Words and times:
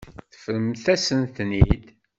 Teṭṭfemt-asent-ten-id. 0.31 1.83